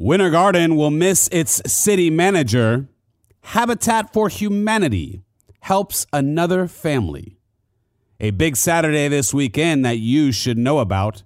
Winter 0.00 0.30
Garden 0.30 0.76
will 0.76 0.92
miss 0.92 1.28
its 1.32 1.60
city 1.66 2.08
manager. 2.08 2.86
Habitat 3.40 4.12
for 4.12 4.28
Humanity 4.28 5.22
helps 5.62 6.06
another 6.12 6.68
family. 6.68 7.36
A 8.20 8.30
big 8.30 8.56
Saturday 8.56 9.08
this 9.08 9.34
weekend 9.34 9.84
that 9.84 9.98
you 9.98 10.30
should 10.30 10.56
know 10.56 10.78
about. 10.78 11.24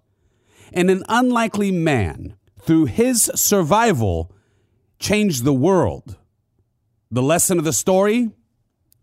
And 0.72 0.90
an 0.90 1.04
unlikely 1.11 1.71
man, 1.71 2.35
through 2.62 2.87
his 2.87 3.30
survival, 3.35 4.35
changed 4.99 5.45
the 5.45 5.53
world. 5.53 6.17
The 7.11 7.23
lesson 7.23 7.59
of 7.59 7.67
the 7.67 7.75
story? 7.75 8.31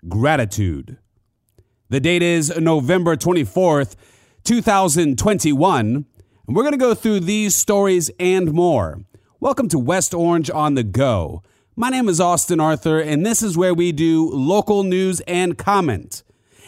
Gratitude. 0.07 0.97
The 1.89 1.99
date 1.99 2.23
is 2.23 2.57
November 2.57 3.15
24th, 3.15 3.95
2021. 4.45 5.85
And 5.85 6.05
we're 6.47 6.63
going 6.63 6.71
to 6.71 6.79
go 6.79 6.95
through 6.95 7.19
these 7.19 7.55
stories 7.55 8.09
and 8.19 8.51
more. 8.51 9.03
Welcome 9.41 9.69
to 9.69 9.79
West 9.79 10.13
Orange 10.13 10.49
on 10.49 10.73
the 10.73 10.83
Go. 10.83 11.43
My 11.77 11.89
name 11.89 12.09
is 12.09 12.19
Austin 12.19 12.59
Arthur, 12.59 12.99
and 12.99 13.25
this 13.25 13.41
is 13.41 13.57
where 13.57 13.73
we 13.73 13.93
do 13.93 14.29
local 14.29 14.83
news 14.83 15.21
and 15.21 15.57
comment. 15.57 16.23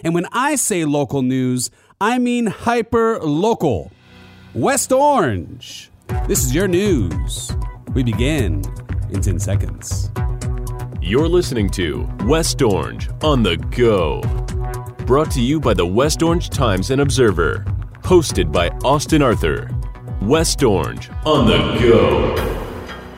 And 0.05 0.13
when 0.13 0.25
I 0.31 0.55
say 0.55 0.85
local 0.85 1.21
news, 1.21 1.69
I 1.99 2.17
mean 2.17 2.45
hyper 2.45 3.19
local. 3.19 3.91
West 4.53 4.93
Orange. 4.93 5.91
This 6.29 6.45
is 6.45 6.55
your 6.55 6.69
news. 6.69 7.51
We 7.93 8.03
begin 8.03 8.63
in 9.09 9.19
10 9.19 9.37
seconds. 9.37 10.09
You're 11.01 11.27
listening 11.27 11.69
to 11.71 12.07
West 12.21 12.61
Orange 12.61 13.09
on 13.21 13.43
the 13.43 13.57
Go. 13.57 14.21
Brought 15.05 15.31
to 15.31 15.41
you 15.41 15.59
by 15.59 15.73
the 15.73 15.85
West 15.85 16.23
Orange 16.23 16.49
Times 16.49 16.89
and 16.89 17.01
Observer. 17.01 17.65
Hosted 18.03 18.49
by 18.49 18.69
Austin 18.85 19.21
Arthur. 19.21 19.69
West 20.21 20.63
Orange 20.63 21.09
on 21.25 21.47
the 21.47 21.57
Go. 21.81 22.60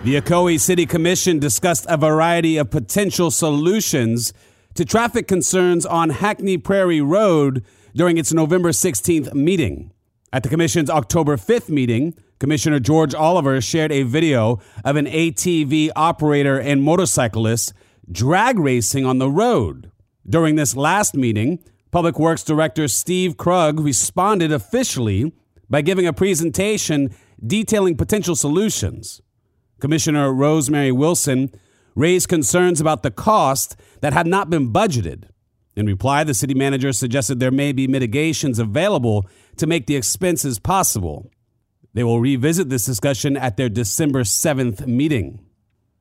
The 0.03 0.20
Ocoee 0.20 0.59
City 0.59 0.85
Commission 0.85 1.39
discussed 1.39 1.85
a 1.88 1.95
variety 1.95 2.57
of 2.57 2.70
potential 2.70 3.31
solutions 3.31 4.34
to 4.73 4.84
traffic 4.84 5.29
concerns 5.29 5.85
on 5.85 6.10
Hackney 6.10 6.57
Prairie 6.57 6.99
Road 6.99 7.63
during 7.95 8.18
its 8.18 8.34
November 8.34 8.71
16th 8.71 9.34
meeting. 9.34 9.93
At 10.34 10.43
the 10.43 10.49
Commission's 10.49 10.90
October 10.90 11.37
5th 11.37 11.70
meeting, 11.70 12.15
Commissioner 12.37 12.82
George 12.82 13.15
Oliver 13.15 13.62
shared 13.62 13.93
a 13.93 14.04
video 14.04 14.60
of 14.84 14.98
an 14.98 15.05
ATV 15.05 15.91
operator 15.95 16.60
and 16.60 16.84
motorcyclist 16.84 17.71
drag 18.12 18.60
racing 18.60 19.05
on 19.05 19.20
the 19.20 19.29
road. 19.29 19.90
During 20.27 20.57
this 20.57 20.76
last 20.76 21.15
meeting, 21.15 21.63
Public 21.91 22.20
Works 22.20 22.43
Director 22.43 22.90
Steve 22.90 23.38
Krug 23.38 23.79
responded 23.79 24.51
officially 24.51 25.32
by 25.70 25.82
giving 25.82 26.05
a 26.05 26.12
presentation 26.12 27.15
detailing 27.41 27.95
potential 27.95 28.35
solutions. 28.35 29.21
Commissioner 29.79 30.34
Rosemary 30.34 30.91
Wilson 30.91 31.52
raised 31.96 32.27
concerns 32.27 32.82
about 32.82 33.04
the 33.04 33.12
cost 33.12 33.76
that 34.02 34.13
had 34.13 34.27
not 34.27 34.49
been 34.49 34.71
budgeted. 34.71 35.26
In 35.76 35.85
reply, 35.85 36.24
the 36.24 36.34
city 36.34 36.54
manager 36.54 36.93
suggested 36.93 37.40
there 37.40 37.52
may 37.52 37.71
be 37.71 37.88
mitigations 37.88 38.60
available 38.60 39.27
to 39.57 39.68
make 39.68 39.88
the 39.88 39.96
expenses 39.96 40.60
possible. 40.60 41.32
They 41.94 42.04
will 42.04 42.20
revisit 42.20 42.70
this 42.70 42.85
discussion 42.85 43.38
at 43.38 43.57
their 43.57 43.70
December 43.70 44.21
7th 44.21 44.85
meeting. 44.85 45.40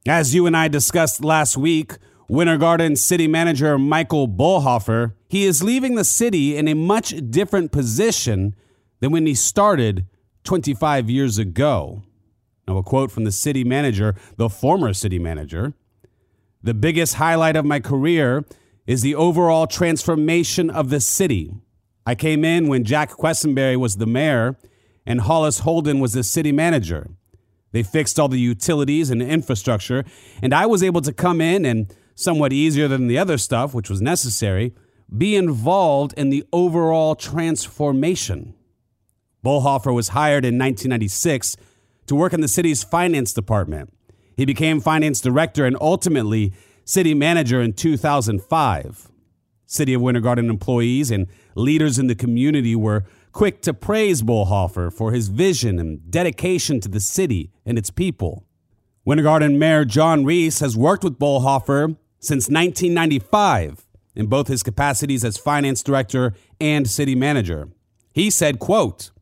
As 0.06 0.34
you 0.34 0.46
and 0.46 0.56
I 0.56 0.68
discussed 0.68 1.24
last 1.24 1.56
week, 1.56 1.96
Winter 2.28 2.56
Garden 2.56 2.96
City 2.96 3.28
Manager 3.28 3.78
Michael 3.78 4.26
Bollhoefer, 4.26 5.14
he 5.28 5.44
is 5.44 5.62
leaving 5.62 5.94
the 5.94 6.04
city 6.04 6.56
in 6.56 6.66
a 6.66 6.74
much 6.74 7.14
different 7.30 7.72
position 7.72 8.54
than 9.00 9.12
when 9.12 9.26
he 9.26 9.34
started 9.34 10.06
25 10.44 11.10
years 11.10 11.38
ago. 11.38 12.02
Now, 12.66 12.78
a 12.78 12.82
quote 12.82 13.10
from 13.10 13.24
the 13.24 13.32
city 13.32 13.64
manager, 13.64 14.14
the 14.36 14.48
former 14.48 14.92
city 14.94 15.18
manager 15.18 15.74
The 16.62 16.74
biggest 16.74 17.14
highlight 17.14 17.56
of 17.56 17.64
my 17.64 17.80
career 17.80 18.44
is 18.86 19.02
the 19.02 19.14
overall 19.14 19.66
transformation 19.66 20.70
of 20.70 20.90
the 20.90 21.00
city. 21.00 21.54
I 22.06 22.14
came 22.14 22.44
in 22.44 22.68
when 22.68 22.84
Jack 22.84 23.10
Quesinberry 23.10 23.76
was 23.76 23.96
the 23.96 24.06
mayor 24.06 24.56
and 25.06 25.20
Hollis 25.22 25.60
Holden 25.60 26.00
was 26.00 26.12
the 26.12 26.22
city 26.22 26.52
manager. 26.52 27.10
They 27.72 27.82
fixed 27.82 28.20
all 28.20 28.28
the 28.28 28.38
utilities 28.38 29.10
and 29.10 29.22
infrastructure, 29.22 30.04
and 30.42 30.54
I 30.54 30.66
was 30.66 30.82
able 30.82 31.00
to 31.02 31.12
come 31.12 31.40
in 31.40 31.64
and, 31.64 31.92
somewhat 32.14 32.52
easier 32.52 32.86
than 32.86 33.06
the 33.06 33.18
other 33.18 33.38
stuff, 33.38 33.72
which 33.72 33.88
was 33.88 34.02
necessary, 34.02 34.74
be 35.16 35.34
involved 35.34 36.12
in 36.16 36.30
the 36.30 36.44
overall 36.52 37.14
transformation. 37.14 38.54
Bollhoefer 39.44 39.92
was 39.92 40.08
hired 40.08 40.44
in 40.44 40.58
1996 40.58 41.56
to 42.12 42.16
work 42.16 42.34
in 42.34 42.42
the 42.42 42.48
city's 42.48 42.84
finance 42.84 43.32
department. 43.32 43.90
He 44.36 44.44
became 44.44 44.82
finance 44.82 45.18
director 45.18 45.64
and 45.64 45.78
ultimately 45.80 46.52
city 46.84 47.14
manager 47.14 47.62
in 47.62 47.72
2005. 47.72 49.08
City 49.64 49.94
of 49.94 50.02
Winter 50.02 50.20
Garden 50.20 50.50
employees 50.50 51.10
and 51.10 51.26
leaders 51.54 51.98
in 51.98 52.08
the 52.08 52.14
community 52.14 52.76
were 52.76 53.06
quick 53.32 53.62
to 53.62 53.72
praise 53.72 54.20
Bollhoefer 54.20 54.92
for 54.92 55.12
his 55.12 55.28
vision 55.28 55.78
and 55.78 56.10
dedication 56.10 56.80
to 56.80 56.88
the 56.90 57.00
city 57.00 57.50
and 57.64 57.78
its 57.78 57.88
people. 57.88 58.44
Winter 59.06 59.24
Garden 59.24 59.58
Mayor 59.58 59.86
John 59.86 60.22
Reese 60.22 60.60
has 60.60 60.76
worked 60.76 61.04
with 61.04 61.18
Bollhoefer 61.18 61.96
since 62.20 62.50
1995 62.50 63.86
in 64.14 64.26
both 64.26 64.48
his 64.48 64.62
capacities 64.62 65.24
as 65.24 65.38
finance 65.38 65.82
director 65.82 66.34
and 66.60 66.90
city 66.90 67.14
manager. 67.14 67.70
He 68.12 68.28
said, 68.28 68.58
quote, 68.58 69.12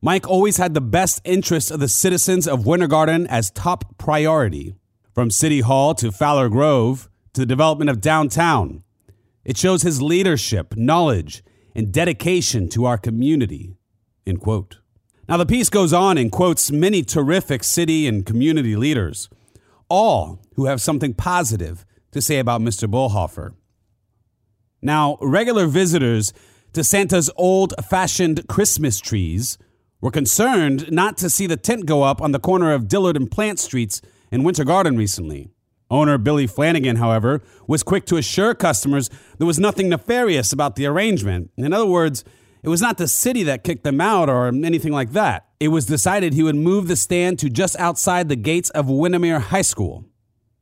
Mike 0.00 0.28
always 0.28 0.58
had 0.58 0.74
the 0.74 0.80
best 0.80 1.20
interests 1.24 1.72
of 1.72 1.80
the 1.80 1.88
citizens 1.88 2.46
of 2.46 2.66
Winter 2.66 2.86
Garden 2.86 3.26
as 3.26 3.50
top 3.50 3.98
priority. 3.98 4.74
From 5.12 5.30
City 5.30 5.60
Hall 5.60 5.96
to 5.96 6.12
Fowler 6.12 6.48
Grove 6.48 7.08
to 7.32 7.40
the 7.40 7.46
development 7.46 7.90
of 7.90 8.00
downtown. 8.00 8.84
It 9.44 9.56
shows 9.56 9.82
his 9.82 10.00
leadership, 10.00 10.76
knowledge, 10.76 11.42
and 11.74 11.92
dedication 11.92 12.68
to 12.68 12.84
our 12.84 12.96
community. 12.96 13.74
End 14.24 14.40
quote. 14.40 14.78
Now, 15.28 15.36
the 15.36 15.46
piece 15.46 15.70
goes 15.70 15.92
on 15.92 16.16
and 16.16 16.30
quotes 16.30 16.70
many 16.70 17.02
terrific 17.02 17.64
city 17.64 18.06
and 18.06 18.24
community 18.24 18.76
leaders, 18.76 19.28
all 19.88 20.40
who 20.54 20.66
have 20.66 20.80
something 20.80 21.14
positive 21.14 21.84
to 22.12 22.22
say 22.22 22.38
about 22.38 22.60
Mr. 22.60 22.88
Bollhoefer. 22.88 23.54
Now, 24.80 25.18
regular 25.20 25.66
visitors 25.66 26.32
to 26.74 26.84
Santa's 26.84 27.28
old 27.36 27.74
fashioned 27.88 28.46
Christmas 28.46 29.00
trees 29.00 29.58
were 30.00 30.10
concerned 30.10 30.90
not 30.90 31.16
to 31.18 31.30
see 31.30 31.46
the 31.46 31.56
tent 31.56 31.86
go 31.86 32.02
up 32.02 32.22
on 32.22 32.32
the 32.32 32.38
corner 32.38 32.72
of 32.72 32.88
Dillard 32.88 33.16
and 33.16 33.30
Plant 33.30 33.58
Streets 33.58 34.00
in 34.30 34.44
Winter 34.44 34.64
Garden 34.64 34.96
recently. 34.96 35.50
Owner 35.90 36.18
Billy 36.18 36.46
Flanagan, 36.46 36.96
however, 36.96 37.42
was 37.66 37.82
quick 37.82 38.04
to 38.06 38.16
assure 38.16 38.54
customers 38.54 39.08
there 39.38 39.46
was 39.46 39.58
nothing 39.58 39.88
nefarious 39.88 40.52
about 40.52 40.76
the 40.76 40.86
arrangement. 40.86 41.50
In 41.56 41.72
other 41.72 41.86
words, 41.86 42.24
it 42.62 42.68
was 42.68 42.82
not 42.82 42.98
the 42.98 43.08
city 43.08 43.42
that 43.44 43.64
kicked 43.64 43.84
them 43.84 44.00
out 44.00 44.28
or 44.28 44.48
anything 44.48 44.92
like 44.92 45.12
that. 45.12 45.46
It 45.60 45.68
was 45.68 45.86
decided 45.86 46.34
he 46.34 46.42
would 46.42 46.56
move 46.56 46.88
the 46.88 46.96
stand 46.96 47.38
to 47.38 47.48
just 47.48 47.78
outside 47.78 48.28
the 48.28 48.36
gates 48.36 48.70
of 48.70 48.88
Windermere 48.88 49.40
High 49.40 49.62
School. 49.62 50.04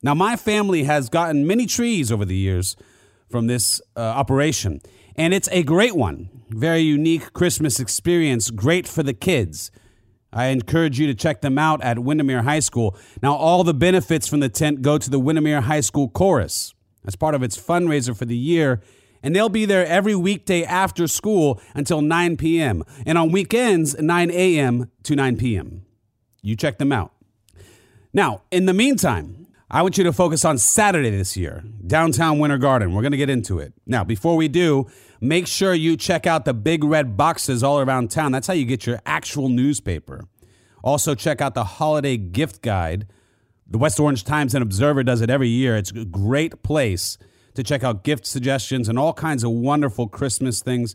Now, 0.03 0.15
my 0.15 0.37
family 0.37 0.85
has 0.85 1.09
gotten 1.09 1.47
many 1.47 1.67
trees 1.67 2.13
over 2.13 2.25
the 2.25 2.37
years 2.37 2.77
from 3.29 3.47
this 3.47 3.81
uh, 3.97 4.01
operation, 4.01 4.81
and 5.17 5.35
it's 5.35 5.49
a 5.51 5.63
great 5.63 5.97
one. 5.97 6.29
Very 6.51 6.81
unique 6.81 7.33
Christmas 7.33 7.81
experience, 7.81 8.51
great 8.51 8.87
for 8.87 9.03
the 9.03 9.15
kids. 9.15 9.71
I 10.33 10.47
encourage 10.47 11.01
you 11.01 11.07
to 11.09 11.15
check 11.15 11.41
them 11.41 11.59
out 11.59 11.83
at 11.83 11.99
Windermere 11.99 12.43
High 12.43 12.61
School. 12.61 12.97
Now, 13.23 13.35
all 13.35 13.65
the 13.65 13.75
benefits 13.75 14.29
from 14.29 14.41
the 14.41 14.49
tent 14.49 14.83
go 14.83 14.97
to 14.99 15.11
the 15.11 15.19
Windermere 15.19 15.63
High 15.63 15.81
School 15.81 16.09
Chorus 16.09 16.75
as 17.05 17.17
part 17.17 17.35
of 17.35 17.43
its 17.43 17.57
fundraiser 17.57 18.17
for 18.17 18.27
the 18.27 18.37
year, 18.37 18.81
and 19.23 19.35
they'll 19.35 19.49
be 19.49 19.65
there 19.65 19.87
every 19.87 20.15
weekday 20.15 20.63
after 20.63 21.09
school 21.09 21.61
until 21.75 22.01
9 22.01 22.37
p.m., 22.37 22.85
and 23.05 23.19
on 23.19 23.33
weekends, 23.33 23.97
9 23.99 24.31
a.m. 24.31 24.91
to 25.03 25.17
9 25.17 25.37
p.m. 25.37 25.85
You 26.43 26.55
check 26.55 26.79
them 26.79 26.93
out. 26.93 27.13
Now, 28.13 28.43
in 28.51 28.67
the 28.67 28.75
meantime, 28.75 29.46
I 29.69 29.83
want 29.83 29.99
you 29.99 30.05
to 30.05 30.13
focus 30.13 30.45
on 30.45 30.59
Saturday 30.59 31.11
this 31.11 31.37
year, 31.37 31.65
downtown 31.85 32.39
Winter 32.39 32.57
Garden. 32.57 32.93
We're 32.93 33.03
going 33.03 33.11
to 33.11 33.19
get 33.19 33.29
into 33.29 33.59
it. 33.59 33.73
Now, 33.85 34.05
before 34.05 34.37
we 34.37 34.47
do, 34.47 34.87
make 35.21 35.49
sure 35.49 35.75
you 35.75 35.97
check 35.97 36.25
out 36.25 36.45
the 36.45 36.55
big 36.55 36.85
red 36.85 37.17
boxes 37.17 37.65
all 37.65 37.81
around 37.81 38.13
town. 38.13 38.31
That's 38.31 38.47
how 38.47 38.55
you 38.55 38.65
get 38.65 38.87
your 38.87 39.01
actual 39.05 39.49
newspaper. 39.49 40.29
Also, 40.85 41.17
check 41.17 41.41
out 41.41 41.55
the 41.55 41.65
holiday 41.65 42.17
gift 42.17 42.63
guide. 42.63 43.09
The 43.67 43.79
West 43.79 43.99
Orange 43.99 44.23
Times 44.23 44.55
and 44.55 44.63
Observer 44.63 45.03
does 45.03 45.21
it 45.21 45.31
every 45.31 45.49
year. 45.49 45.77
It's 45.77 45.91
a 45.91 46.05
great 46.05 46.63
place 46.63 47.19
to 47.55 47.65
check 47.65 47.83
out 47.83 48.05
gift 48.05 48.25
suggestions 48.25 48.89
and 48.89 48.97
all 48.97 49.13
kinds 49.13 49.43
of 49.43 49.51
wonderful 49.51 50.07
Christmas 50.07 50.63
things. 50.63 50.95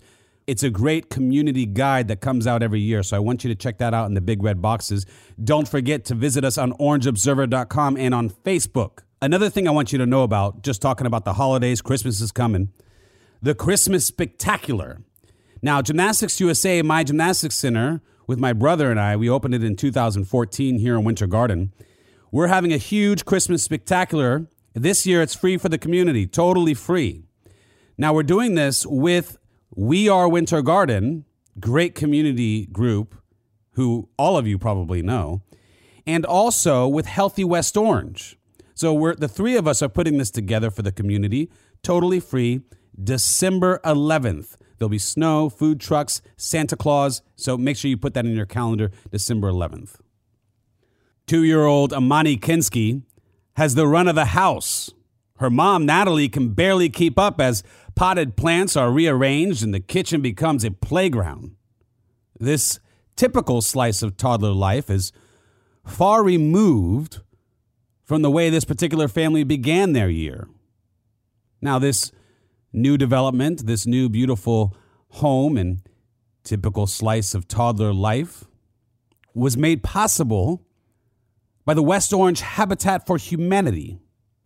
It's 0.51 0.63
a 0.63 0.69
great 0.69 1.09
community 1.09 1.65
guide 1.65 2.09
that 2.09 2.19
comes 2.19 2.45
out 2.45 2.61
every 2.61 2.81
year. 2.81 3.03
So 3.03 3.15
I 3.15 3.21
want 3.21 3.45
you 3.45 3.47
to 3.47 3.55
check 3.55 3.77
that 3.77 3.93
out 3.93 4.07
in 4.07 4.15
the 4.15 4.19
big 4.19 4.43
red 4.43 4.61
boxes. 4.61 5.05
Don't 5.41 5.65
forget 5.65 6.03
to 6.07 6.13
visit 6.13 6.43
us 6.43 6.57
on 6.57 6.73
orangeobserver.com 6.73 7.95
and 7.95 8.13
on 8.13 8.29
Facebook. 8.29 9.03
Another 9.21 9.49
thing 9.49 9.65
I 9.65 9.71
want 9.71 9.93
you 9.93 9.97
to 9.99 10.05
know 10.05 10.23
about, 10.23 10.61
just 10.61 10.81
talking 10.81 11.07
about 11.07 11.23
the 11.23 11.35
holidays, 11.35 11.81
Christmas 11.81 12.19
is 12.19 12.33
coming, 12.33 12.73
the 13.41 13.55
Christmas 13.55 14.05
Spectacular. 14.05 15.01
Now, 15.61 15.81
Gymnastics 15.81 16.41
USA, 16.41 16.81
my 16.81 17.05
gymnastics 17.05 17.55
center, 17.55 18.01
with 18.27 18.37
my 18.37 18.51
brother 18.51 18.91
and 18.91 18.99
I, 18.99 19.15
we 19.15 19.29
opened 19.29 19.55
it 19.55 19.63
in 19.63 19.77
2014 19.77 20.79
here 20.79 20.97
in 20.97 21.05
Winter 21.05 21.27
Garden. 21.27 21.71
we're 22.29 22.47
having 22.47 22.73
a 22.73 22.77
huge 22.77 23.23
Christmas 23.23 23.63
spectacular. 23.63 24.47
This 24.73 25.05
year, 25.05 25.21
it's 25.21 25.33
free 25.33 25.55
for 25.55 25.69
the 25.69 25.77
community, 25.77 26.27
totally 26.27 26.73
free. 26.73 27.23
Now, 27.97 28.13
we're 28.13 28.23
doing 28.23 28.55
this 28.55 28.85
with 28.85 29.37
We 29.73 30.09
Are 30.09 30.27
Winter 30.27 30.61
Garden, 30.61 31.23
great 31.59 31.95
community 31.95 32.65
group 32.65 33.15
who 33.75 34.09
all 34.17 34.37
of 34.37 34.45
you 34.45 34.59
probably 34.59 35.01
know, 35.01 35.41
and 36.05 36.25
also 36.25 36.87
with 36.87 37.05
Healthy 37.05 37.45
West 37.45 37.77
Orange. 37.77 38.37
So 38.73 38.93
we're 38.93 39.15
the 39.15 39.29
three 39.29 39.55
of 39.55 39.69
us 39.69 39.81
are 39.81 39.87
putting 39.87 40.17
this 40.17 40.29
together 40.29 40.71
for 40.71 40.81
the 40.81 40.91
community, 40.91 41.49
totally 41.83 42.19
free. 42.19 42.61
December 43.01 43.79
11th. 43.85 44.57
There'll 44.77 44.89
be 44.89 44.99
snow, 44.99 45.49
food 45.49 45.79
trucks, 45.79 46.21
Santa 46.35 46.75
Claus. 46.75 47.21
So 47.37 47.57
make 47.57 47.77
sure 47.77 47.89
you 47.89 47.97
put 47.97 48.13
that 48.15 48.25
in 48.25 48.35
your 48.35 48.45
calendar, 48.45 48.91
December 49.09 49.49
11th. 49.49 49.95
Two 51.25 51.43
year 51.45 51.63
old 51.63 51.93
Amani 51.93 52.35
Kinsky 52.35 53.03
has 53.53 53.75
the 53.75 53.87
run 53.87 54.09
of 54.09 54.15
the 54.15 54.25
house. 54.25 54.91
Her 55.37 55.49
mom, 55.49 55.85
Natalie, 55.85 56.29
can 56.29 56.49
barely 56.49 56.89
keep 56.89 57.17
up 57.17 57.41
as 57.41 57.63
potted 57.95 58.35
plants 58.35 58.75
are 58.75 58.91
rearranged 58.91 59.63
and 59.63 59.73
the 59.73 59.79
kitchen 59.79 60.21
becomes 60.21 60.63
a 60.63 60.71
playground. 60.71 61.55
This 62.39 62.79
typical 63.15 63.61
slice 63.61 64.01
of 64.01 64.17
toddler 64.17 64.51
life 64.51 64.89
is 64.89 65.11
far 65.85 66.23
removed 66.23 67.19
from 68.03 68.21
the 68.21 68.31
way 68.31 68.49
this 68.49 68.65
particular 68.65 69.07
family 69.07 69.43
began 69.43 69.93
their 69.93 70.09
year. 70.09 70.47
Now, 71.61 71.79
this 71.79 72.11
new 72.73 72.97
development, 72.97 73.67
this 73.67 73.85
new 73.85 74.09
beautiful 74.09 74.75
home 75.09 75.57
and 75.57 75.81
typical 76.43 76.87
slice 76.87 77.33
of 77.33 77.47
toddler 77.47 77.93
life, 77.93 78.45
was 79.33 79.55
made 79.55 79.83
possible 79.83 80.65
by 81.63 81.73
the 81.73 81.83
West 81.83 82.11
Orange 82.11 82.41
Habitat 82.41 83.05
for 83.05 83.17
Humanity. 83.17 83.99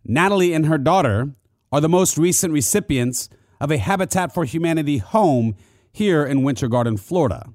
Natalie 0.04 0.52
and 0.52 0.66
her 0.66 0.78
daughter 0.78 1.34
are 1.72 1.80
the 1.80 1.88
most 1.88 2.16
recent 2.16 2.52
recipients 2.52 3.28
of 3.60 3.70
a 3.70 3.78
Habitat 3.78 4.32
for 4.32 4.44
Humanity 4.44 4.98
home 4.98 5.56
here 5.92 6.24
in 6.24 6.42
Winter 6.42 6.68
Garden, 6.68 6.96
Florida. 6.96 7.48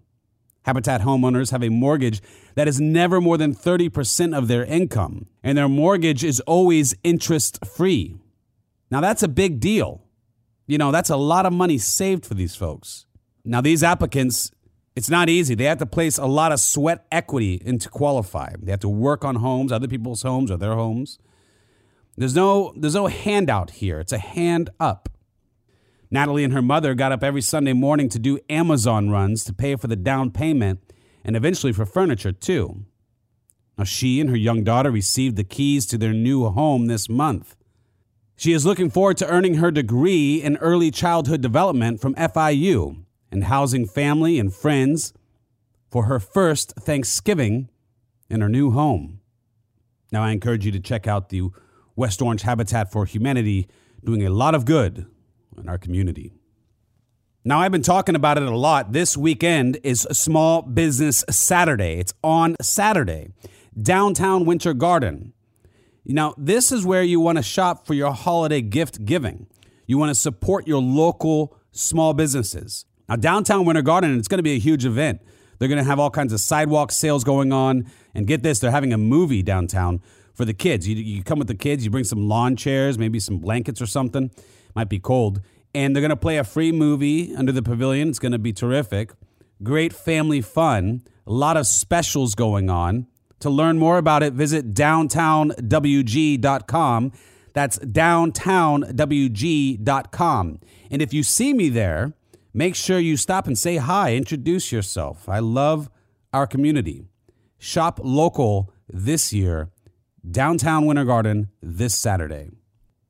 Habitat 0.63 1.01
homeowners 1.01 1.51
have 1.51 1.63
a 1.63 1.69
mortgage 1.69 2.21
that 2.55 2.67
is 2.67 2.79
never 2.79 3.19
more 3.19 3.37
than 3.37 3.55
30% 3.55 4.37
of 4.37 4.47
their 4.47 4.63
income, 4.65 5.27
and 5.43 5.57
their 5.57 5.69
mortgage 5.69 6.23
is 6.23 6.39
always 6.41 6.95
interest 7.03 7.65
free. 7.65 8.15
Now, 8.91 9.01
that's 9.01 9.23
a 9.23 9.27
big 9.27 9.59
deal. 9.59 10.01
You 10.67 10.77
know, 10.77 10.91
that's 10.91 11.09
a 11.09 11.17
lot 11.17 11.45
of 11.45 11.53
money 11.53 11.77
saved 11.77 12.25
for 12.25 12.33
these 12.33 12.55
folks. 12.55 13.05
Now, 13.43 13.61
these 13.61 13.83
applicants, 13.83 14.51
it's 14.95 15.09
not 15.09 15.29
easy. 15.29 15.55
They 15.55 15.63
have 15.63 15.79
to 15.79 15.85
place 15.85 16.17
a 16.17 16.25
lot 16.25 16.51
of 16.51 16.59
sweat 16.59 17.05
equity 17.11 17.61
into 17.65 17.89
qualify. 17.89 18.53
They 18.61 18.71
have 18.71 18.81
to 18.81 18.89
work 18.89 19.25
on 19.25 19.37
homes, 19.37 19.71
other 19.71 19.87
people's 19.87 20.21
homes 20.21 20.51
or 20.51 20.57
their 20.57 20.75
homes. 20.75 21.17
There's 22.17 22.35
no, 22.35 22.73
there's 22.75 22.95
no 22.95 23.07
handout 23.07 23.71
here. 23.71 23.99
It's 23.99 24.11
a 24.11 24.17
hand 24.17 24.69
up. 24.79 25.09
Natalie 26.09 26.43
and 26.43 26.53
her 26.53 26.61
mother 26.61 26.93
got 26.93 27.13
up 27.13 27.23
every 27.23 27.41
Sunday 27.41 27.73
morning 27.73 28.09
to 28.09 28.19
do 28.19 28.39
Amazon 28.49 29.09
runs 29.09 29.45
to 29.45 29.53
pay 29.53 29.75
for 29.77 29.87
the 29.87 29.95
down 29.95 30.31
payment 30.31 30.81
and 31.23 31.35
eventually 31.35 31.71
for 31.71 31.85
furniture 31.85 32.33
too. 32.33 32.85
Now, 33.77 33.85
she 33.85 34.19
and 34.19 34.29
her 34.29 34.35
young 34.35 34.63
daughter 34.63 34.91
received 34.91 35.37
the 35.37 35.45
keys 35.45 35.85
to 35.87 35.97
their 35.97 36.13
new 36.13 36.47
home 36.49 36.87
this 36.87 37.07
month. 37.07 37.55
She 38.35 38.51
is 38.53 38.65
looking 38.65 38.89
forward 38.89 39.17
to 39.17 39.27
earning 39.27 39.55
her 39.55 39.71
degree 39.71 40.41
in 40.41 40.57
early 40.57 40.91
childhood 40.91 41.41
development 41.41 42.01
from 42.01 42.15
FIU 42.15 43.05
and 43.31 43.45
housing 43.45 43.87
family 43.87 44.37
and 44.37 44.53
friends 44.53 45.13
for 45.89 46.05
her 46.05 46.19
first 46.19 46.73
Thanksgiving 46.77 47.69
in 48.29 48.41
her 48.41 48.49
new 48.49 48.71
home. 48.71 49.21
Now, 50.11 50.23
I 50.23 50.31
encourage 50.31 50.65
you 50.65 50.71
to 50.73 50.79
check 50.79 51.07
out 51.07 51.29
the 51.29 51.49
West 51.95 52.21
Orange 52.21 52.43
Habitat 52.43 52.91
for 52.91 53.05
Humanity 53.05 53.67
doing 54.03 54.25
a 54.25 54.29
lot 54.29 54.55
of 54.55 54.65
good 54.65 55.05
in 55.57 55.69
our 55.69 55.77
community. 55.77 56.33
Now, 57.43 57.59
I've 57.59 57.71
been 57.71 57.81
talking 57.81 58.15
about 58.15 58.37
it 58.37 58.43
a 58.43 58.55
lot. 58.55 58.91
This 58.91 59.17
weekend 59.17 59.79
is 59.83 60.07
Small 60.11 60.61
Business 60.61 61.25
Saturday. 61.29 61.99
It's 61.99 62.13
on 62.23 62.55
Saturday, 62.61 63.29
downtown 63.79 64.45
Winter 64.45 64.73
Garden. 64.73 65.33
Now, 66.05 66.35
this 66.37 66.71
is 66.71 66.85
where 66.85 67.03
you 67.03 67.19
want 67.19 67.37
to 67.37 67.43
shop 67.43 67.87
for 67.87 67.93
your 67.93 68.11
holiday 68.11 68.61
gift 68.61 69.05
giving. 69.05 69.47
You 69.87 69.97
want 69.97 70.09
to 70.09 70.15
support 70.15 70.67
your 70.67 70.81
local 70.81 71.57
small 71.71 72.13
businesses. 72.13 72.85
Now, 73.09 73.15
downtown 73.15 73.65
Winter 73.65 73.81
Garden, 73.81 74.17
it's 74.17 74.27
going 74.27 74.39
to 74.39 74.43
be 74.43 74.53
a 74.53 74.59
huge 74.59 74.85
event. 74.85 75.21
They're 75.57 75.67
going 75.67 75.77
to 75.77 75.83
have 75.83 75.99
all 75.99 76.09
kinds 76.09 76.33
of 76.33 76.39
sidewalk 76.39 76.91
sales 76.91 77.23
going 77.23 77.51
on. 77.51 77.89
And 78.13 78.27
get 78.27 78.43
this, 78.43 78.59
they're 78.59 78.71
having 78.71 78.93
a 78.93 78.97
movie 78.97 79.43
downtown 79.43 80.01
for 80.41 80.45
the 80.45 80.53
kids. 80.55 80.87
You, 80.87 80.95
you 80.95 81.23
come 81.23 81.37
with 81.37 81.47
the 81.47 81.53
kids, 81.53 81.85
you 81.85 81.91
bring 81.91 82.03
some 82.03 82.27
lawn 82.27 82.55
chairs, 82.55 82.97
maybe 82.97 83.19
some 83.19 83.37
blankets 83.37 83.79
or 83.79 83.85
something 83.85 84.31
might 84.73 84.89
be 84.89 84.97
cold. 84.97 85.39
And 85.75 85.95
they're 85.95 86.01
going 86.01 86.09
to 86.09 86.15
play 86.15 86.37
a 86.37 86.43
free 86.43 86.71
movie 86.71 87.35
under 87.35 87.51
the 87.51 87.61
pavilion. 87.61 88.09
It's 88.09 88.17
going 88.17 88.31
to 88.31 88.39
be 88.39 88.51
terrific. 88.51 89.11
Great 89.61 89.93
family 89.93 90.41
fun. 90.41 91.03
A 91.27 91.31
lot 91.31 91.57
of 91.57 91.67
specials 91.67 92.33
going 92.33 92.71
on. 92.71 93.05
To 93.41 93.51
learn 93.51 93.77
more 93.77 93.99
about 93.99 94.23
it, 94.23 94.33
visit 94.33 94.73
downtownwg.com. 94.73 97.11
That's 97.53 97.77
downtownwg.com. 97.77 100.59
And 100.89 101.01
if 101.03 101.13
you 101.13 101.21
see 101.21 101.53
me 101.53 101.69
there, 101.69 102.13
make 102.51 102.73
sure 102.73 102.97
you 102.97 103.15
stop 103.15 103.45
and 103.45 103.59
say 103.59 103.77
hi, 103.77 104.15
introduce 104.15 104.71
yourself. 104.71 105.29
I 105.29 105.37
love 105.37 105.91
our 106.33 106.47
community. 106.47 107.03
Shop 107.59 107.99
local 108.03 108.73
this 108.89 109.31
year, 109.31 109.69
downtown 110.29 110.85
Winter 110.85 111.05
Garden 111.05 111.49
this 111.61 111.95
Saturday. 111.95 112.51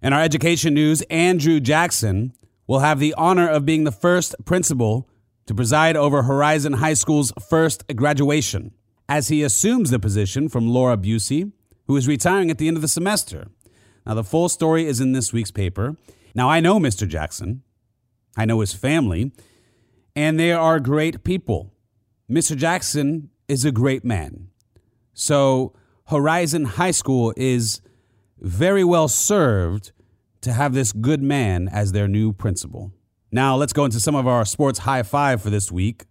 In 0.01 0.13
our 0.13 0.21
education 0.21 0.73
news, 0.73 1.01
Andrew 1.03 1.59
Jackson 1.59 2.33
will 2.67 2.79
have 2.79 2.99
the 2.99 3.13
honor 3.15 3.47
of 3.47 3.65
being 3.65 3.83
the 3.83 3.91
first 3.91 4.35
principal 4.45 5.09
to 5.45 5.53
preside 5.53 5.97
over 5.97 6.23
Horizon 6.23 6.73
High 6.73 6.93
School's 6.93 7.33
first 7.49 7.83
graduation, 7.95 8.73
as 9.09 9.27
he 9.27 9.43
assumes 9.43 9.89
the 9.89 9.99
position 9.99 10.47
from 10.47 10.69
Laura 10.69 10.95
Busey, 10.95 11.51
who 11.87 11.97
is 11.97 12.07
retiring 12.07 12.49
at 12.49 12.57
the 12.57 12.67
end 12.67 12.77
of 12.77 12.81
the 12.81 12.87
semester. 12.87 13.47
Now, 14.05 14.13
the 14.13 14.23
full 14.23 14.49
story 14.49 14.85
is 14.85 15.01
in 15.01 15.11
this 15.11 15.33
week's 15.33 15.51
paper. 15.51 15.97
Now, 16.33 16.49
I 16.49 16.59
know 16.59 16.79
Mr. 16.79 17.07
Jackson, 17.07 17.63
I 18.37 18.45
know 18.45 18.61
his 18.61 18.73
family, 18.73 19.33
and 20.15 20.39
they 20.39 20.53
are 20.53 20.79
great 20.79 21.23
people. 21.23 21.73
Mr. 22.29 22.55
Jackson 22.55 23.29
is 23.47 23.65
a 23.65 23.71
great 23.71 24.05
man. 24.05 24.47
So, 25.13 25.73
Horizon 26.11 26.65
High 26.65 26.91
School 26.91 27.33
is 27.37 27.79
very 28.37 28.83
well 28.83 29.07
served 29.07 29.93
to 30.41 30.51
have 30.51 30.73
this 30.73 30.91
good 30.91 31.23
man 31.23 31.69
as 31.69 31.93
their 31.93 32.09
new 32.09 32.33
principal. 32.33 32.91
Now, 33.31 33.55
let's 33.55 33.71
go 33.71 33.85
into 33.85 34.01
some 34.01 34.15
of 34.15 34.27
our 34.27 34.43
sports 34.43 34.79
high 34.79 35.03
five 35.03 35.41
for 35.41 35.49
this 35.49 35.71
week. 35.71 36.03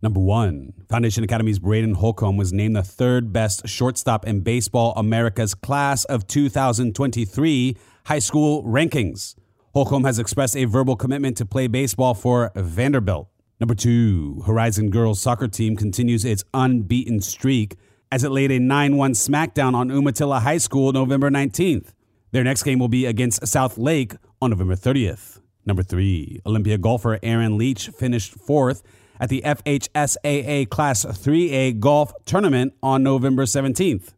Number 0.00 0.20
one, 0.20 0.72
Foundation 0.88 1.22
Academy's 1.22 1.58
Braden 1.58 1.96
Holcomb 1.96 2.38
was 2.38 2.50
named 2.50 2.76
the 2.76 2.82
third 2.82 3.30
best 3.30 3.68
shortstop 3.68 4.26
in 4.26 4.40
Baseball 4.40 4.94
America's 4.96 5.54
class 5.54 6.06
of 6.06 6.26
2023 6.26 7.76
high 8.06 8.18
school 8.18 8.64
rankings. 8.64 9.34
Holcomb 9.74 10.04
has 10.04 10.18
expressed 10.18 10.56
a 10.56 10.64
verbal 10.64 10.96
commitment 10.96 11.36
to 11.36 11.44
play 11.44 11.66
baseball 11.66 12.14
for 12.14 12.52
Vanderbilt. 12.56 13.28
Number 13.60 13.74
two, 13.74 14.42
Horizon 14.46 14.88
girls 14.88 15.20
soccer 15.20 15.48
team 15.48 15.76
continues 15.76 16.24
its 16.24 16.42
unbeaten 16.54 17.20
streak 17.20 17.76
as 18.10 18.24
it 18.24 18.30
laid 18.30 18.50
a 18.50 18.58
9 18.58 18.96
1 18.96 19.12
smackdown 19.12 19.74
on 19.74 19.90
Umatilla 19.90 20.40
High 20.40 20.58
School 20.58 20.92
November 20.92 21.30
19th. 21.30 21.92
Their 22.32 22.44
next 22.44 22.62
game 22.62 22.78
will 22.78 22.88
be 22.88 23.06
against 23.06 23.46
South 23.46 23.78
Lake 23.78 24.14
on 24.40 24.50
November 24.50 24.74
30th. 24.74 25.40
Number 25.64 25.82
three, 25.82 26.40
Olympia 26.46 26.78
golfer 26.78 27.18
Aaron 27.22 27.58
Leach 27.58 27.88
finished 27.88 28.34
fourth 28.34 28.82
at 29.18 29.28
the 29.28 29.42
FHSAA 29.44 30.68
Class 30.68 31.04
3A 31.04 31.80
golf 31.80 32.12
tournament 32.24 32.74
on 32.82 33.02
November 33.02 33.44
17th. 33.44 34.12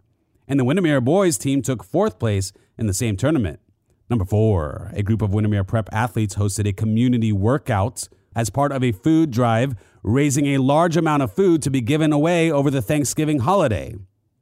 And 0.47 0.59
the 0.59 0.65
Windermere 0.65 1.01
boys 1.01 1.39
team 1.39 1.63
took 1.63 1.85
fourth 1.85 2.19
place 2.19 2.53
in 2.77 2.87
the 2.87 2.95
same 2.95 3.17
tournament. 3.17 3.61
Number 4.11 4.25
four, 4.25 4.91
a 4.95 5.03
group 5.03 5.23
of 5.23 5.33
Windermere 5.33 5.65
prep 5.65 5.89
athletes 5.93 6.37
hosted 6.37 6.67
a 6.67 6.73
community 6.73 7.33
workout 7.33 8.09
as 8.35 8.51
part 8.51 8.73
of 8.73 8.83
a 8.83 8.93
food 8.93 9.31
drive, 9.31 9.75
raising 10.09 10.47
a 10.47 10.59
large 10.59 10.97
amount 10.97 11.23
of 11.23 11.31
food 11.31 11.61
to 11.63 11.71
be 11.71 11.83
given 11.83 12.15
away 12.15 12.51
over 12.51 12.71
the 12.71 12.81
Thanksgiving 12.81 13.41
holiday. 13.41 13.95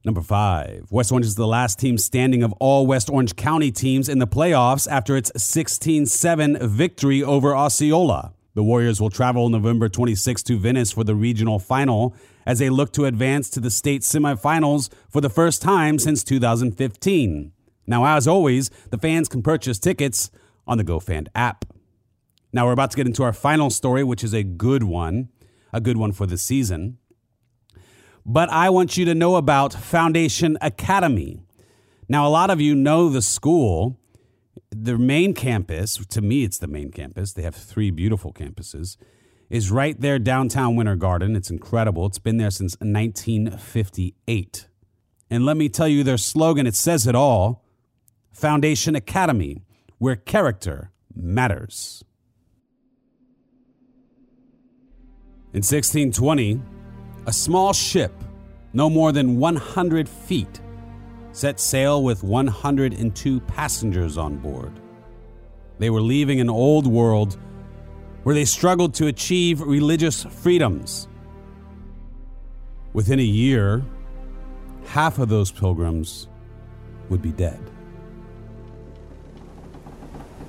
Number 0.05 0.21
five, 0.21 0.87
West 0.91 1.11
Orange 1.11 1.25
is 1.25 1.35
the 1.35 1.45
last 1.45 1.77
team 1.77 1.97
standing 1.97 2.41
of 2.41 2.53
all 2.53 2.87
West 2.87 3.09
Orange 3.09 3.35
County 3.35 3.69
teams 3.69 4.07
in 4.07 4.19
the 4.19 4.27
playoffs 4.27 4.87
after 4.89 5.17
its 5.17 5.29
16 5.35 6.05
7 6.05 6.57
victory 6.61 7.21
over 7.21 7.53
Osceola. 7.53 8.33
The 8.53 8.63
Warriors 8.63 9.01
will 9.01 9.09
travel 9.09 9.49
November 9.49 9.89
26 9.89 10.41
to 10.43 10.57
Venice 10.57 10.93
for 10.93 11.03
the 11.03 11.15
regional 11.15 11.59
final 11.59 12.15
as 12.45 12.59
they 12.59 12.69
look 12.69 12.93
to 12.93 13.03
advance 13.03 13.49
to 13.49 13.59
the 13.59 13.69
state 13.69 14.03
semifinals 14.03 14.89
for 15.09 15.19
the 15.19 15.29
first 15.29 15.61
time 15.61 15.99
since 15.99 16.23
2015. 16.23 17.51
Now, 17.85 18.05
as 18.05 18.25
always, 18.25 18.69
the 18.89 18.97
fans 18.97 19.27
can 19.27 19.43
purchase 19.43 19.79
tickets 19.79 20.31
on 20.65 20.77
the 20.77 20.85
GoFan 20.85 21.27
app. 21.35 21.65
Now, 22.53 22.65
we're 22.65 22.71
about 22.71 22.91
to 22.91 22.97
get 22.97 23.05
into 23.05 23.23
our 23.23 23.33
final 23.33 23.69
story, 23.69 24.05
which 24.05 24.23
is 24.23 24.33
a 24.33 24.43
good 24.43 24.83
one, 24.83 25.27
a 25.73 25.81
good 25.81 25.97
one 25.97 26.11
for 26.11 26.25
the 26.25 26.37
season. 26.37 26.97
But 28.25 28.49
I 28.49 28.69
want 28.69 28.97
you 28.97 29.05
to 29.05 29.15
know 29.15 29.35
about 29.37 29.73
Foundation 29.73 30.57
Academy. 30.61 31.39
Now, 32.09 32.27
a 32.27 32.29
lot 32.29 32.49
of 32.49 32.59
you 32.59 32.75
know 32.75 33.09
the 33.09 33.21
school. 33.21 33.97
The 34.69 34.97
main 34.97 35.33
campus, 35.33 35.97
to 36.05 36.21
me, 36.21 36.43
it's 36.43 36.57
the 36.57 36.67
main 36.67 36.91
campus. 36.91 37.33
They 37.33 37.43
have 37.43 37.55
three 37.55 37.89
beautiful 37.89 38.33
campuses, 38.33 38.97
is 39.49 39.71
right 39.71 39.99
there 39.99 40.19
downtown 40.19 40.75
Winter 40.75 40.97
Garden. 40.97 41.37
It's 41.37 41.49
incredible. 41.49 42.05
It's 42.05 42.19
been 42.19 42.37
there 42.37 42.51
since 42.51 42.75
1958. 42.79 44.67
And 45.29 45.45
let 45.45 45.57
me 45.57 45.69
tell 45.69 45.87
you 45.87 46.03
their 46.03 46.17
slogan, 46.17 46.67
it 46.67 46.75
says 46.75 47.07
it 47.07 47.15
all 47.15 47.63
Foundation 48.31 48.95
Academy, 48.95 49.61
where 49.97 50.15
character 50.15 50.91
matters. 51.15 52.03
In 55.57 55.63
1620, 55.63 56.61
a 57.25 57.33
small 57.33 57.73
ship, 57.73 58.13
no 58.73 58.91
more 58.91 59.11
than 59.11 59.39
100 59.39 60.07
feet, 60.07 60.61
set 61.31 61.59
sail 61.59 62.03
with 62.03 62.21
102 62.21 63.39
passengers 63.39 64.19
on 64.19 64.37
board. 64.37 64.79
They 65.79 65.89
were 65.89 65.99
leaving 65.99 66.39
an 66.39 66.47
old 66.51 66.85
world 66.85 67.39
where 68.21 68.35
they 68.35 68.45
struggled 68.45 68.93
to 68.93 69.07
achieve 69.07 69.59
religious 69.59 70.25
freedoms. 70.25 71.07
Within 72.93 73.19
a 73.19 73.23
year, 73.23 73.83
half 74.85 75.17
of 75.17 75.27
those 75.27 75.49
pilgrims 75.49 76.27
would 77.09 77.23
be 77.23 77.31
dead. 77.31 77.59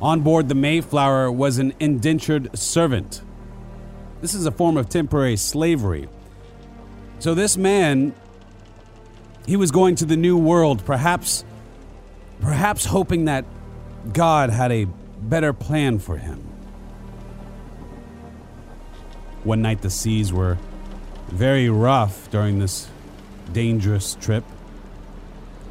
On 0.03 0.21
board 0.21 0.51
the 0.51 0.55
Mayflower 0.55 1.33
was 1.33 1.59
an 1.59 1.73
indentured 1.81 2.59
servant. 2.59 3.23
This 4.21 4.35
is 4.35 4.47
a 4.47 4.51
form 4.51 4.77
of 4.77 4.89
temporary 4.89 5.37
slavery. 5.37 6.09
So, 7.21 7.35
this 7.35 7.57
man, 7.57 8.15
he 9.47 9.57
was 9.57 9.71
going 9.71 9.97
to 9.97 10.05
the 10.05 10.17
new 10.17 10.37
world, 10.37 10.85
perhaps, 10.85 11.45
perhaps 12.41 12.85
hoping 12.85 13.27
that 13.27 13.45
God 14.13 14.51
had 14.51 14.73
a 14.73 14.87
better 15.21 15.53
plan 15.53 15.99
for 15.99 16.17
him. 16.17 16.39
One 19.45 19.63
night, 19.63 19.83
the 19.83 19.91
seas 19.91 20.33
were 20.33 20.59
very 21.29 21.69
rough 21.69 22.31
during 22.31 22.59
this 22.59 22.89
dangerous 23.53 24.15
trip. 24.17 24.45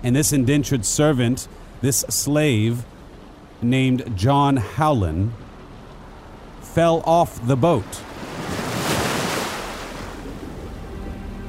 And 0.03 0.15
this 0.15 0.31
indentured 0.31 0.85
servant, 0.85 1.47
this 1.81 1.99
slave 2.09 2.85
named 3.61 4.15
John 4.17 4.57
Howland, 4.57 5.33
fell 6.61 7.01
off 7.05 7.45
the 7.45 7.55
boat. 7.55 8.03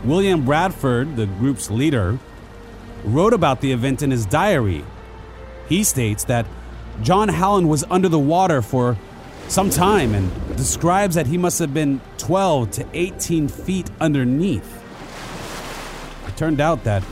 William 0.09 0.45
Bradford, 0.45 1.17
the 1.17 1.27
group's 1.27 1.71
leader, 1.71 2.19
wrote 3.05 3.35
about 3.35 3.61
the 3.61 3.73
event 3.73 4.03
in 4.03 4.11
his 4.11 4.25
diary. 4.27 4.85
He 5.69 5.85
states 5.85 6.25
that 6.25 6.47
John 7.03 7.29
Howland 7.29 7.69
was 7.69 7.85
under 7.91 8.09
the 8.09 8.19
water 8.19 8.63
for 8.63 8.97
some 9.49 9.71
time 9.71 10.15
and 10.15 10.57
describes 10.57 11.15
that 11.15 11.27
he 11.27 11.39
must 11.39 11.59
have 11.59 11.73
been 11.73 12.01
12 12.19 12.71
to 12.73 12.87
18 12.93 13.49
feet 13.49 13.91
underneath. 14.01 14.83
It 16.27 16.37
turned 16.37 16.61
out 16.61 16.85
that 16.85 17.03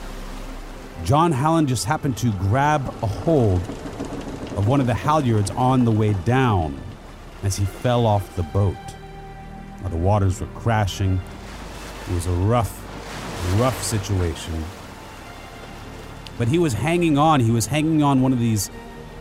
John 1.05 1.33
Howland 1.33 1.69
just 1.69 1.85
happened 1.85 2.17
to 2.19 2.33
grab 2.33 2.87
a 3.03 3.07
hold 3.07 3.61
of 4.57 4.67
one 4.67 4.81
of 4.81 4.87
the 4.87 4.95
halyards 4.95 5.55
on 5.57 5.85
the 5.85 5.93
way 5.93 6.15
down 6.25 6.81
as 7.43 7.57
he 7.57 7.65
fell 7.65 8.07
off 8.07 8.35
the 8.37 8.43
boat. 8.43 8.75
Now, 9.83 9.89
the 9.89 9.97
waters 9.97 10.41
were 10.41 10.47
crashing. 10.49 11.21
It 12.09 12.15
was 12.15 12.27
a 12.27 12.33
rough, 12.33 12.86
rough 13.57 13.83
situation. 13.83 14.65
But 16.39 16.49
he 16.49 16.59
was 16.59 16.75
hanging 16.75 17.17
on. 17.19 17.41
He 17.41 17.51
was 17.51 17.67
hanging 17.67 18.03
on 18.03 18.21
one 18.21 18.33
of 18.33 18.39
these 18.39 18.71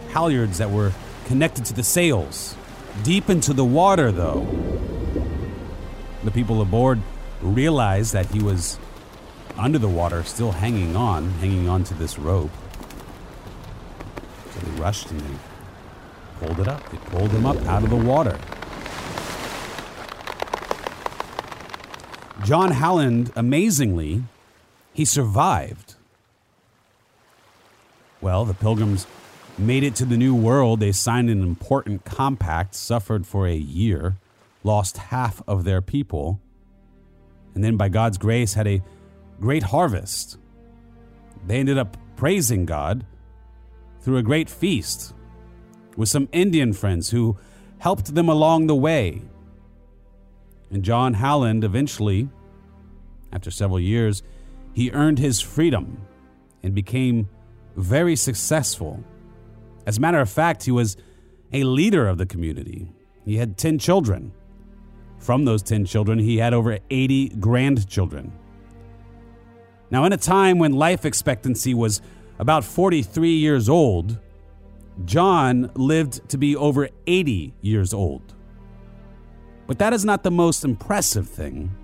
halyards 0.09 0.57
that 0.57 0.71
were 0.71 0.91
connected 1.25 1.65
to 1.65 1.73
the 1.73 1.83
sails. 1.83 2.55
Deep 3.03 3.29
into 3.29 3.53
the 3.53 3.65
water, 3.65 4.11
though. 4.11 4.45
The 6.23 6.31
people 6.31 6.61
aboard 6.61 7.01
realized 7.41 8.13
that 8.13 8.27
he 8.27 8.41
was 8.41 8.79
under 9.57 9.77
the 9.77 9.87
water, 9.87 10.23
still 10.23 10.51
hanging 10.51 10.95
on, 10.95 11.29
hanging 11.31 11.69
on 11.69 11.83
to 11.85 11.93
this 11.93 12.17
rope. 12.19 12.51
So 14.53 14.59
they 14.59 14.81
rushed 14.81 15.11
and 15.11 15.19
they 15.21 15.39
pulled 16.39 16.59
it 16.59 16.67
up. 16.67 16.89
They 16.89 16.97
pulled 16.97 17.31
him 17.31 17.45
up 17.45 17.57
out 17.65 17.83
of 17.83 17.89
the 17.89 17.95
water. 17.95 18.37
John 22.45 22.73
Howland, 22.73 23.31
amazingly, 23.35 24.21
he 24.93 25.03
survived. 25.03 25.95
Well, 28.21 28.45
the 28.45 28.53
pilgrims 28.53 29.07
made 29.57 29.81
it 29.81 29.95
to 29.95 30.05
the 30.05 30.15
New 30.15 30.35
World. 30.35 30.79
They 30.79 30.91
signed 30.91 31.31
an 31.31 31.41
important 31.41 32.05
compact, 32.05 32.75
suffered 32.75 33.25
for 33.25 33.47
a 33.47 33.55
year, 33.55 34.17
lost 34.63 34.97
half 34.97 35.41
of 35.47 35.63
their 35.63 35.81
people, 35.81 36.39
and 37.55 37.63
then 37.63 37.77
by 37.77 37.89
God's 37.89 38.19
grace 38.19 38.53
had 38.53 38.67
a 38.67 38.83
great 39.41 39.63
harvest. 39.63 40.37
They 41.47 41.57
ended 41.57 41.79
up 41.79 41.97
praising 42.15 42.67
God 42.67 43.07
through 44.01 44.17
a 44.17 44.23
great 44.23 44.51
feast 44.51 45.15
with 45.97 46.09
some 46.09 46.29
Indian 46.31 46.73
friends 46.73 47.09
who 47.09 47.37
helped 47.79 48.13
them 48.13 48.29
along 48.29 48.67
the 48.67 48.75
way. 48.75 49.23
And 50.71 50.83
John 50.83 51.15
Howland 51.15 51.63
eventually, 51.63 52.29
after 53.31 53.51
several 53.51 53.79
years, 53.79 54.23
he 54.73 54.91
earned 54.91 55.19
his 55.19 55.41
freedom 55.41 56.01
and 56.63 56.73
became 56.73 57.29
very 57.75 58.15
successful. 58.15 59.03
As 59.85 59.97
a 59.97 60.01
matter 60.01 60.19
of 60.19 60.29
fact, 60.29 60.63
he 60.63 60.71
was 60.71 60.97
a 61.53 61.63
leader 61.63 62.07
of 62.07 62.17
the 62.17 62.25
community. 62.25 62.91
He 63.23 63.37
had 63.37 63.57
10 63.57 63.79
children. 63.79 64.31
From 65.19 65.45
those 65.45 65.63
10 65.63 65.85
children, 65.85 66.19
he 66.19 66.37
had 66.37 66.53
over 66.53 66.79
80 66.89 67.29
grandchildren. 67.39 68.31
Now, 69.91 70.03
in 70.05 70.13
a 70.13 70.17
time 70.17 70.59
when 70.59 70.73
life 70.73 71.05
expectancy 71.05 71.73
was 71.73 72.01
about 72.39 72.63
43 72.63 73.29
years 73.29 73.69
old, 73.69 74.19
John 75.05 75.71
lived 75.75 76.27
to 76.29 76.37
be 76.37 76.55
over 76.55 76.89
80 77.07 77.53
years 77.61 77.93
old. 77.93 78.33
But 79.67 79.79
that 79.79 79.93
is 79.93 80.05
not 80.05 80.23
the 80.23 80.31
most 80.31 80.63
impressive 80.63 81.27
thing. 81.27 81.75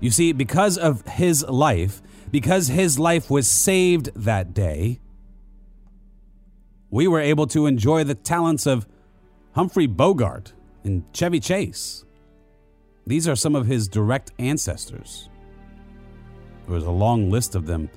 You 0.00 0.10
see, 0.10 0.32
because 0.32 0.76
of 0.78 1.06
his 1.06 1.42
life, 1.44 2.02
because 2.30 2.68
his 2.68 2.98
life 2.98 3.30
was 3.30 3.50
saved 3.50 4.10
that 4.14 4.54
day, 4.54 5.00
we 6.90 7.08
were 7.08 7.20
able 7.20 7.46
to 7.48 7.66
enjoy 7.66 8.04
the 8.04 8.14
talents 8.14 8.66
of 8.66 8.86
Humphrey 9.52 9.86
Bogart 9.86 10.52
and 10.84 11.04
Chevy 11.12 11.40
Chase. 11.40 12.04
These 13.06 13.26
are 13.28 13.36
some 13.36 13.54
of 13.54 13.66
his 13.66 13.88
direct 13.88 14.32
ancestors. 14.38 15.28
There 16.66 16.74
was 16.74 16.84
a 16.84 16.90
long 16.90 17.30
list 17.30 17.54
of 17.54 17.66
them 17.66 17.90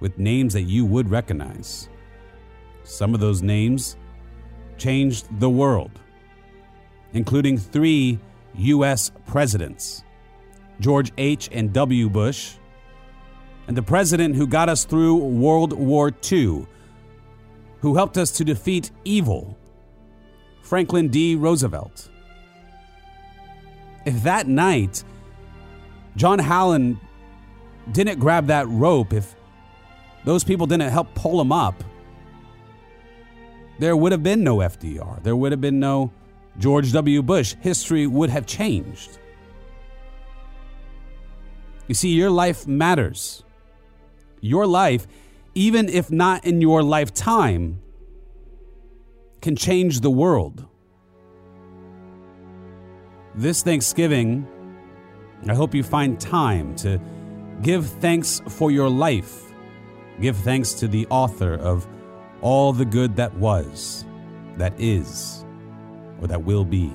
with 0.00 0.18
names 0.18 0.54
that 0.54 0.62
you 0.62 0.84
would 0.86 1.10
recognize. 1.10 1.88
Some 2.84 3.14
of 3.14 3.20
those 3.20 3.42
names 3.42 3.96
changed 4.78 5.26
the 5.38 5.50
world, 5.50 6.00
including 7.12 7.58
three 7.58 8.18
U.S. 8.54 9.10
presidents 9.26 10.02
George 10.80 11.12
H. 11.18 11.48
and 11.52 11.72
W. 11.72 12.08
Bush, 12.08 12.54
and 13.68 13.76
the 13.76 13.82
president 13.82 14.34
who 14.34 14.46
got 14.46 14.68
us 14.68 14.84
through 14.84 15.16
World 15.16 15.72
War 15.74 16.10
II, 16.32 16.66
who 17.80 17.94
helped 17.94 18.16
us 18.16 18.30
to 18.32 18.44
defeat 18.44 18.90
evil, 19.04 19.58
Franklin 20.62 21.08
D. 21.08 21.36
Roosevelt. 21.36 22.08
If 24.06 24.22
that 24.22 24.48
night 24.48 25.04
John 26.16 26.38
Howland 26.38 26.98
didn't 27.92 28.18
grab 28.18 28.46
that 28.46 28.66
rope, 28.68 29.12
if 29.12 29.34
those 30.24 30.44
people 30.44 30.66
didn't 30.66 30.90
help 30.90 31.14
pull 31.14 31.40
him 31.40 31.52
up, 31.52 31.82
there 33.78 33.96
would 33.96 34.12
have 34.12 34.22
been 34.22 34.44
no 34.44 34.58
FDR. 34.58 35.22
There 35.22 35.36
would 35.36 35.52
have 35.52 35.60
been 35.60 35.80
no 35.80 36.10
George 36.58 36.92
W. 36.92 37.22
Bush. 37.22 37.54
History 37.60 38.06
would 38.06 38.30
have 38.30 38.46
changed. 38.46 39.18
You 41.86 41.94
see, 41.94 42.10
your 42.10 42.30
life 42.30 42.66
matters. 42.66 43.42
Your 44.40 44.66
life, 44.66 45.06
even 45.54 45.88
if 45.88 46.10
not 46.10 46.44
in 46.44 46.60
your 46.60 46.82
lifetime, 46.82 47.80
can 49.40 49.56
change 49.56 50.00
the 50.00 50.10
world. 50.10 50.66
This 53.34 53.62
Thanksgiving, 53.62 54.46
I 55.48 55.54
hope 55.54 55.74
you 55.74 55.82
find 55.82 56.20
time 56.20 56.74
to 56.76 57.00
give 57.62 57.86
thanks 57.86 58.40
for 58.48 58.70
your 58.70 58.88
life. 58.88 59.52
Give 60.20 60.36
thanks 60.36 60.74
to 60.74 60.88
the 60.88 61.06
author 61.08 61.54
of 61.54 61.86
all 62.40 62.72
the 62.72 62.84
good 62.84 63.16
that 63.16 63.34
was, 63.34 64.04
that 64.56 64.78
is, 64.78 65.39
or 66.20 66.26
that 66.28 66.44
will 66.44 66.64
be. 66.64 66.92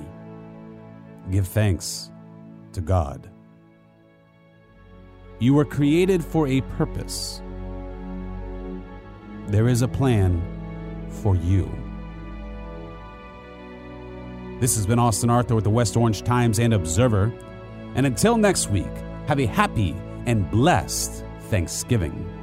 Give 1.30 1.46
thanks 1.46 2.10
to 2.72 2.80
God. 2.80 3.30
You 5.38 5.54
were 5.54 5.64
created 5.64 6.24
for 6.24 6.46
a 6.46 6.60
purpose. 6.62 7.42
there 9.48 9.68
is 9.68 9.82
a 9.82 9.88
plan 9.88 10.42
for 11.08 11.36
you. 11.36 11.70
This 14.58 14.74
has 14.76 14.86
been 14.86 14.98
Austin 14.98 15.30
Arthur 15.30 15.54
with 15.54 15.64
the 15.64 15.70
West 15.70 15.96
Orange 15.96 16.22
Times 16.22 16.58
and 16.58 16.74
Observer. 16.74 17.32
And 17.94 18.06
until 18.06 18.36
next 18.36 18.70
week, 18.70 18.90
have 19.26 19.38
a 19.38 19.46
happy 19.46 19.94
and 20.26 20.50
blessed 20.50 21.24
Thanksgiving. 21.42 22.35